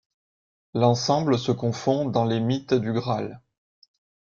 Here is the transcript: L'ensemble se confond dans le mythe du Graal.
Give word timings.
L'ensemble 0.73 1.37
se 1.37 1.51
confond 1.51 2.05
dans 2.09 2.25
le 2.25 2.39
mythe 2.39 2.73
du 2.73 2.91
Graal. 2.91 3.39